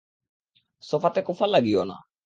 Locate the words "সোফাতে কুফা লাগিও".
0.83-1.83